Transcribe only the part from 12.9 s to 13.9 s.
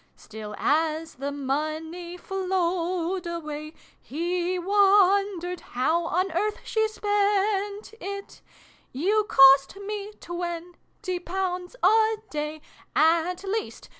At least